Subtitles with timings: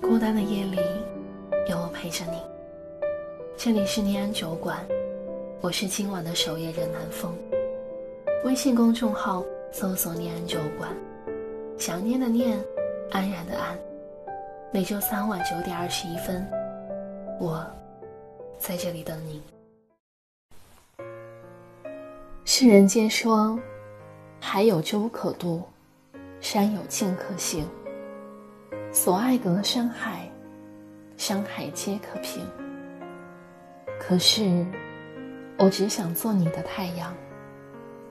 [0.00, 0.78] 孤单的夜里，
[1.68, 2.40] 有我陪着你。
[3.56, 4.86] 这里是念安酒馆，
[5.60, 7.36] 我是今晚的守夜人南风。
[8.44, 10.90] 微信公众号搜索“念安酒馆”，
[11.76, 12.58] 想念的念，
[13.10, 13.78] 安然的安。
[14.72, 16.46] 每周三晚九点二十一分，
[17.40, 17.66] 我
[18.58, 19.42] 在这里等你。
[22.44, 23.58] 世人皆说，
[24.40, 25.62] 海有舟可渡，
[26.40, 27.66] 山有径可行。
[28.90, 30.28] 所爱隔山海，
[31.18, 32.42] 山海皆可平。
[34.00, 34.66] 可是，
[35.58, 37.14] 我只想做你的太阳，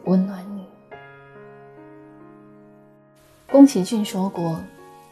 [0.06, 0.66] 温暖你。
[3.52, 4.60] 宫崎骏说过：“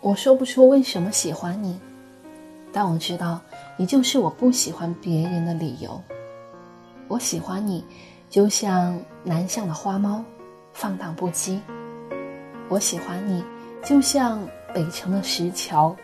[0.01, 1.79] 我说不出为什么喜欢你，
[2.71, 3.41] 但我知道
[3.75, 5.99] 你就是我不喜欢别人的理由。
[7.07, 7.83] 我喜欢你，
[8.29, 10.23] 就像南向的花猫，
[10.73, 11.59] 放荡不羁。
[12.69, 13.43] 我喜欢你，
[13.83, 14.39] 就像……”
[14.75, 15.95] 北城的石桥，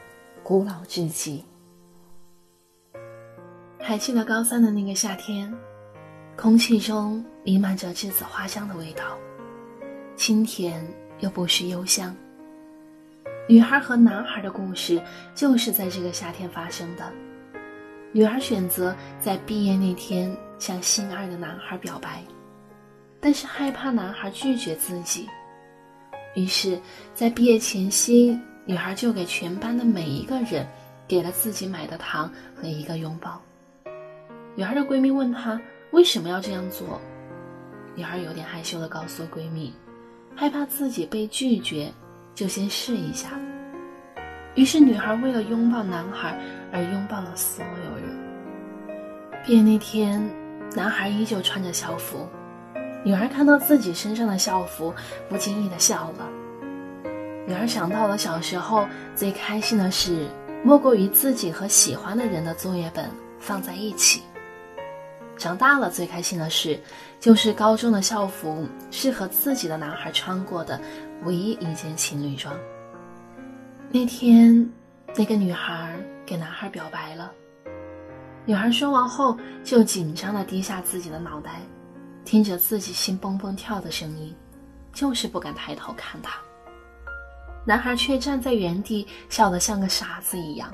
[0.42, 1.44] 古老至极。
[3.78, 5.54] 还记得高三的那个夏天，
[6.38, 9.18] 空气中弥漫着栀子花香的味道，
[10.16, 10.82] 清甜
[11.20, 12.16] 又不失幽香。
[13.46, 15.02] 女孩和男孩的故事
[15.36, 17.12] 就是在这个夏天发生的。
[18.14, 22.24] 女孩选择在毕业那天向心爱的男孩表白，
[23.20, 25.28] 但是害怕男孩拒绝自己，
[26.36, 26.80] 于是，
[27.14, 28.40] 在毕业前夕。
[28.66, 30.68] 女孩就给全班的每一个人
[31.08, 33.42] 给了自己买的糖和一个拥抱。
[34.56, 35.60] 女孩的闺蜜问她
[35.92, 37.02] 为什么要这样做，
[37.96, 39.74] 女孩有点害羞的告诉闺蜜，
[40.36, 41.92] 害怕自己被拒绝，
[42.36, 43.32] 就先试一下。
[44.56, 46.38] 于是女孩为了拥抱男孩
[46.72, 48.18] 而拥抱了所有人。
[49.44, 50.22] 毕业那天，
[50.76, 52.28] 男孩依旧穿着校服，
[53.04, 54.94] 女孩看到自己身上的校服，
[55.28, 56.30] 不经意的笑了。
[57.48, 60.28] 女儿想到了小时候最开心的事，
[60.64, 64.22] 莫过于自己和喜欢的人的作业本放在一起。
[65.38, 66.80] 长大了最开心的事，
[67.20, 70.80] 就是高中的校服是和自己的男孩穿过的
[71.24, 72.56] 唯一一件情侣装。
[73.90, 74.70] 那天，
[75.16, 77.32] 那个女孩给男孩表白了。
[78.46, 81.60] 女孩说完后，就紧张地低下自己的脑袋，
[82.24, 84.36] 听着自己心蹦蹦跳的声音，
[84.94, 86.40] 就是不敢抬头看他。
[87.64, 90.74] 男孩却站在原地，笑得像个傻子一样，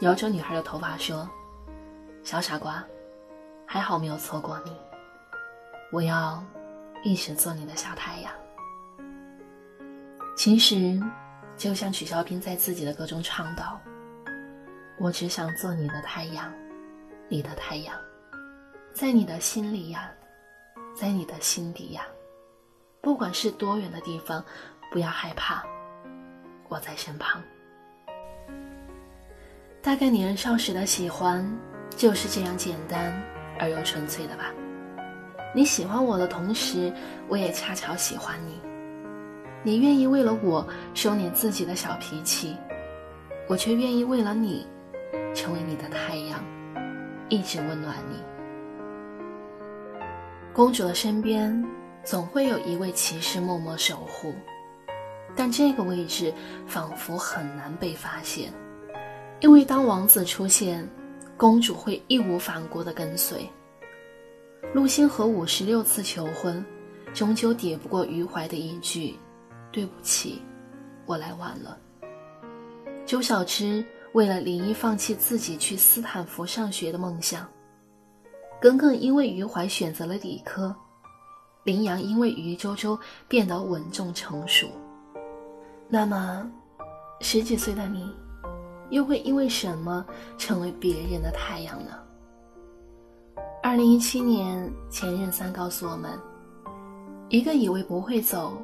[0.00, 1.28] 摇着女孩的头发说
[2.22, 2.84] ：“小傻瓜，
[3.66, 4.76] 还好没有错过你。
[5.90, 6.44] 我要
[7.02, 8.30] 一直做你的小太阳。”
[10.36, 11.00] 其实，
[11.56, 13.80] 就像曲肖冰在自己的歌中唱道
[15.00, 16.52] ：“我只想做你的太阳，
[17.28, 17.96] 你的太阳，
[18.92, 20.10] 在你的心里呀，
[20.94, 22.02] 在你的心底呀，
[23.00, 24.44] 不管是多远的地方，
[24.90, 25.64] 不要害怕。”
[26.72, 27.42] 我在身旁。
[29.82, 31.46] 大概年少时的喜欢
[31.90, 33.12] 就是这样简单
[33.58, 34.46] 而又纯粹的吧。
[35.54, 36.90] 你喜欢我的同时，
[37.28, 38.58] 我也恰巧喜欢你。
[39.62, 42.56] 你愿意为了我收敛自己的小脾气，
[43.46, 44.66] 我却愿意为了你
[45.34, 46.42] 成为你的太阳，
[47.28, 48.16] 一直温暖你。
[50.54, 51.62] 公主的身边
[52.02, 54.34] 总会有一位骑士默默守护。
[55.34, 56.32] 但这个位置
[56.66, 58.52] 仿佛很难被发现，
[59.40, 60.88] 因为当王子出现，
[61.36, 63.48] 公主会义无反顾地跟随。
[64.74, 66.64] 陆星河五十六次求婚，
[67.12, 69.18] 终究抵不过余淮的一句
[69.72, 70.40] ：“对不起，
[71.06, 71.78] 我来晚了。”
[73.04, 77.46] 周小栀为了林一放弃自己去斯坦福上学的梦想，
[78.60, 80.74] 耿耿因为余淮选择了理科，
[81.64, 84.68] 林阳因为余周周变得稳重成熟。
[85.94, 86.50] 那么，
[87.20, 88.10] 十几岁的你，
[88.88, 90.02] 又会因为什么
[90.38, 91.90] 成为别人的太阳呢？
[93.62, 96.18] 二零一七年，前任三告诉我们：
[97.28, 98.56] 一个以为不会走，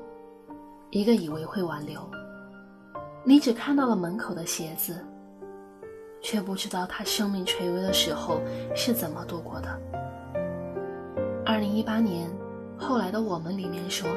[0.88, 2.00] 一个以为会挽留。
[3.24, 5.04] 你只看到了门口的鞋子，
[6.22, 8.40] 却不知道他生命垂危的时候
[8.74, 9.68] 是怎么度过的。
[11.44, 12.26] 二零一八年，
[12.78, 14.08] 后来的我们里面说，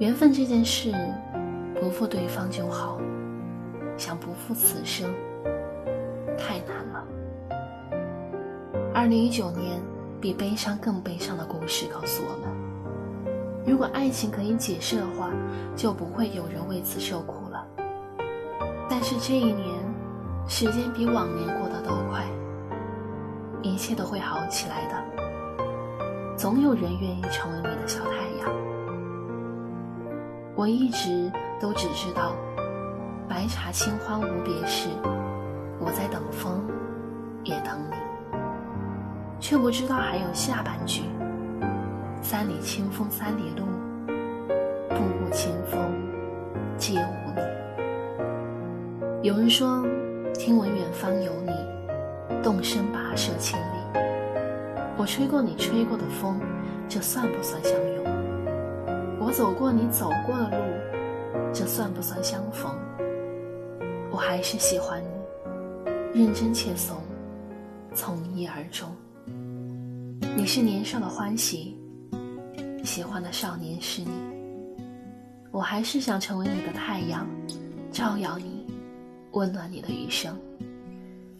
[0.00, 0.92] 缘分这件事。
[1.80, 3.00] 不负对方就好，
[3.96, 5.10] 想不负此生
[6.36, 7.06] 太难了。
[8.94, 9.80] 二零一九年，
[10.20, 12.54] 比悲伤更悲伤的故事告诉我们：
[13.66, 15.30] 如果爱情可以解释的话，
[15.74, 17.66] 就不会有人为此受苦了。
[18.90, 19.66] 但是这一年，
[20.46, 22.26] 时间比往年过得都快，
[23.62, 25.02] 一切都会好起来的。
[26.36, 28.10] 总有人愿意成为你的小太
[28.40, 28.54] 阳。
[30.54, 31.32] 我一直。
[31.60, 32.34] 都只知道，
[33.28, 34.88] 白茶清欢无别事，
[35.78, 36.58] 我在等风，
[37.44, 37.96] 也等你，
[39.38, 41.02] 却不知道还有下半句。
[42.22, 43.66] 三里清风三里路，
[44.88, 45.78] 步步清风
[46.78, 47.42] 皆无你。
[49.28, 49.84] 有人说，
[50.32, 51.52] 听闻远方有你，
[52.42, 53.64] 动身跋涉千里。
[54.96, 56.40] 我吹过你吹过的风，
[56.88, 58.04] 这算不算相拥？
[59.18, 60.56] 我走过你走过的路，
[61.52, 62.72] 这算不算相逢？
[64.10, 65.02] 我还是喜欢
[66.14, 66.96] 你，认真且怂，
[67.94, 68.88] 从一而终。
[70.36, 71.76] 你是年少的欢喜。
[72.84, 74.10] 喜欢的少年是你，
[75.50, 77.26] 我还是想成为你的太阳，
[77.92, 78.64] 照耀你，
[79.32, 80.34] 温暖你的余生。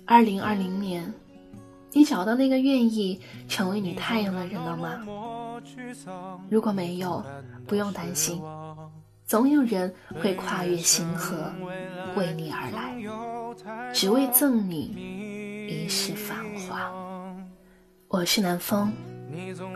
[0.04, 1.12] 二零二零年，
[1.92, 3.18] 你找到那个愿意
[3.48, 5.00] 成为你太阳的人了吗？
[6.50, 7.24] 如果没有，
[7.66, 8.40] 不用担心，
[9.31, 11.53] 总有人会跨越星河，
[12.17, 12.93] 为你而来，
[13.94, 16.93] 只为赠你一世繁华。
[18.09, 18.93] 我是南风，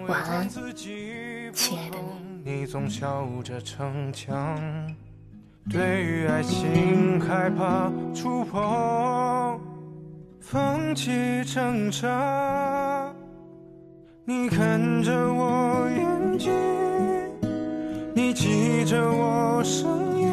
[0.09, 0.49] 晚安。
[0.49, 1.97] 亲爱的
[2.43, 4.61] 你，你总笑着逞强，
[5.71, 9.61] 对于爱情害怕触碰，
[10.41, 13.09] 放弃挣扎。
[14.25, 16.53] 你看着我眼睛，
[18.17, 20.33] 你记着我声音，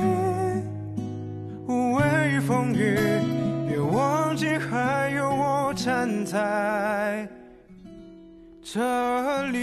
[1.68, 2.96] 无畏风雨，
[3.68, 7.28] 别忘记还有我站在
[8.62, 8.80] 这
[9.48, 9.60] 里。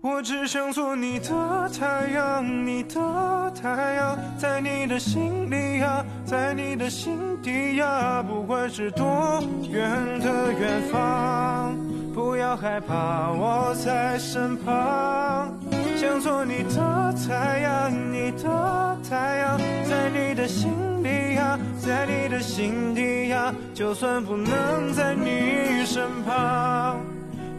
[0.00, 9.80] 我只想做你的太阳，你的太阳，在你的心里呀，在你的心底呀，不管是多远
[10.20, 11.76] 的远方，
[12.20, 15.58] 不要害怕，我在身旁。
[15.96, 19.58] 想做你的太阳，你的太阳，
[19.88, 20.70] 在你的心
[21.02, 26.98] 里呀，在你的心底呀，就算不能在你身旁。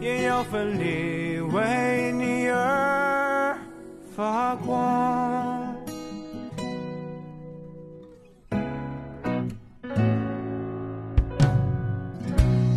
[0.00, 3.56] 也要奋力为你而
[4.16, 5.74] 发光。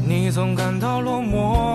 [0.07, 1.74] 你总感到落寞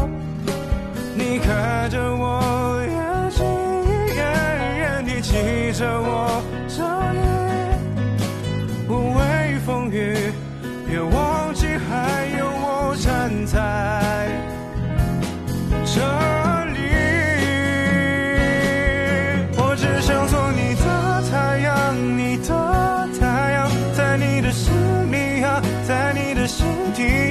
[1.31, 3.45] 你看着我眼睛
[5.05, 5.31] 你记
[5.79, 6.85] 着我声
[7.15, 7.21] 音
[8.89, 10.29] 无畏风雨
[10.85, 14.27] 别忘记还有我站在。
[15.85, 16.01] 这
[16.75, 16.79] 里
[19.55, 20.83] 我只想做你的
[21.31, 22.49] 太阳你的
[23.17, 24.73] 太阳在你的心
[25.09, 27.30] 里呀在你的心底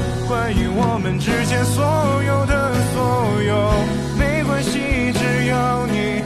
[0.31, 1.83] 关于我们之间所
[2.23, 3.69] 有的所有，
[4.17, 6.23] 没关系，只要你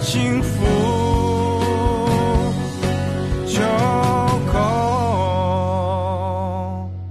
[0.00, 0.48] 幸福
[3.46, 3.60] 就
[4.52, 4.58] 够。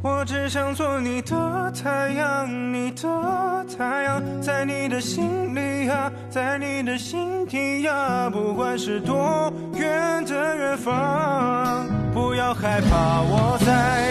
[0.01, 3.07] 我只想做你的太阳，你的
[3.77, 14.06] 太阳，在你的心里呀，在你的心底呀，不管是多远的远方，不要害怕，我在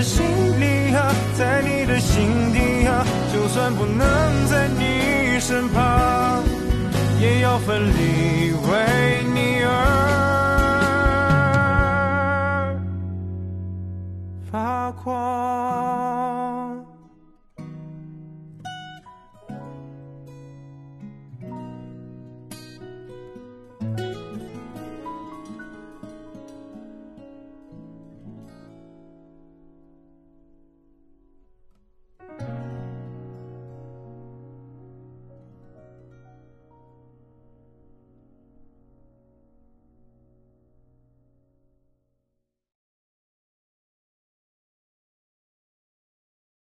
[0.00, 0.24] 的心
[0.58, 6.42] 里啊，在你的心底啊，就算不能在你身旁，
[7.20, 9.19] 也要奋力为。